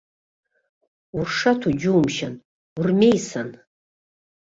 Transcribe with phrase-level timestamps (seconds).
[1.17, 2.33] Уршаҭо џьумшьан,
[2.77, 3.49] урмеисан!